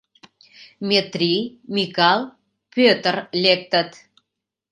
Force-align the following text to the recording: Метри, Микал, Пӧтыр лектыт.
Метри, 0.87 1.33
Микал, 1.73 2.21
Пӧтыр 2.75 3.15
лектыт. 3.43 3.91